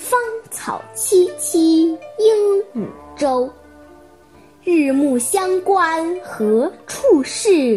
[0.00, 0.18] 芳
[0.50, 1.58] 草萋萋
[2.18, 2.88] 鹦鹉
[3.18, 3.52] 洲。
[4.64, 7.74] 日暮乡关何处是？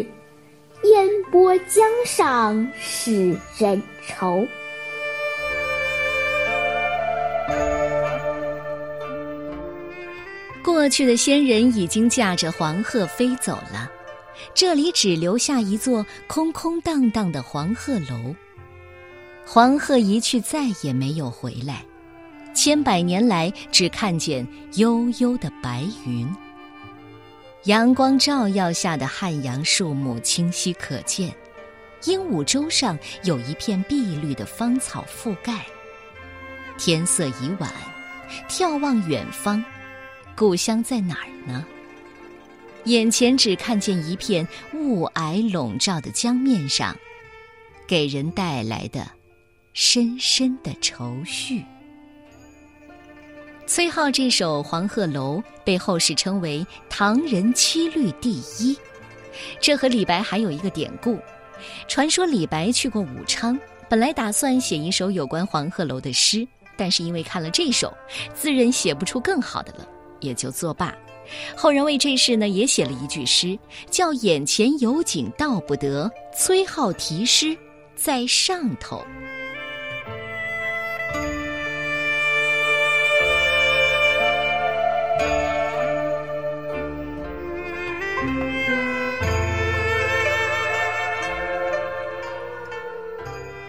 [0.84, 4.42] 烟波江上使人愁。
[10.62, 13.90] 过去的仙人已经驾着黄鹤飞走了，
[14.54, 18.34] 这里只留下一座空空荡荡的黄鹤楼。
[19.46, 21.84] 黄鹤一去，再也没有回来，
[22.64, 26.26] 千百年来只看见悠悠的白云。
[27.64, 31.30] 阳光照耀下的汉阳树木清晰可见，
[32.04, 35.66] 鹦鹉洲上有一片碧绿的芳草覆盖。
[36.78, 37.70] 天色已晚，
[38.48, 39.62] 眺望远方。
[40.34, 41.66] 故乡在哪儿呢？
[42.84, 46.96] 眼前只看见一片雾霭笼罩的江面上，
[47.86, 49.06] 给人带来的
[49.74, 51.62] 深深的愁绪。
[53.66, 58.76] 崔颢这首《黄鹤楼》被后世称为唐人七律第一，
[59.58, 61.18] 这和李白还有一个典故。
[61.88, 67.92] 传说李白去过武昌，本来打算写一首有关黄鹤楼的诗，但是因为看了这首，
[68.34, 69.88] 自认写不出更好的了。
[70.20, 70.94] 也就作罢。
[71.56, 73.58] 后人为这事呢，也写了一句诗，
[73.90, 77.56] 叫“眼前有景道不得，崔颢题诗
[77.96, 79.02] 在上头”。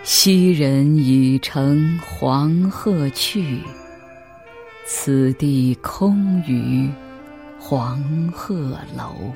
[0.03, 3.61] 昔人已乘黄鹤去。
[4.85, 6.89] 此地空余
[7.59, 9.33] 黄鹤楼。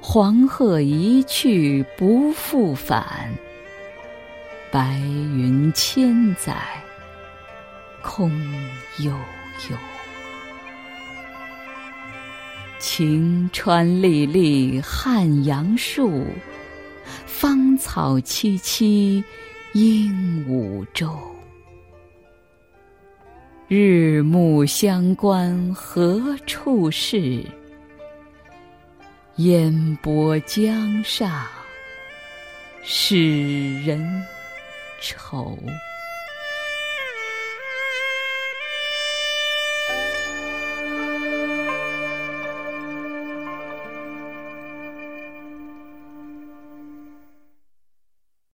[0.00, 3.32] 黄鹤一去不复返，
[4.72, 6.54] 白云千载
[8.02, 8.30] 空
[8.98, 9.12] 悠
[9.70, 9.95] 悠。
[12.78, 16.26] 晴川历历汉阳树，
[17.26, 19.24] 芳草萋萋
[19.72, 21.10] 鹦鹉洲。
[23.66, 27.42] 日暮乡关何处是？
[29.36, 31.46] 烟波江上
[32.82, 34.22] 使人
[35.00, 35.58] 愁。